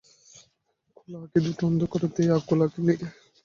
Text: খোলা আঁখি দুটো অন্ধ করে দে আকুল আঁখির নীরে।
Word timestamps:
খোলা 0.97 1.17
আঁখি 1.19 1.39
দুটো 1.45 1.63
অন্ধ 1.69 1.81
করে 1.91 2.07
দে 2.15 2.23
আকুল 2.37 2.59
আঁখির 2.65 2.83
নীরে। 2.87 3.07